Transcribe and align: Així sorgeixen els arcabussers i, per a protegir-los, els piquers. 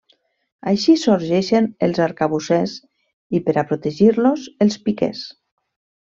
Així 0.69 0.93
sorgeixen 1.01 1.67
els 1.89 1.99
arcabussers 2.07 2.73
i, 2.81 3.41
per 3.49 3.55
a 3.63 3.67
protegir-los, 3.73 4.47
els 4.67 4.79
piquers. 4.89 5.23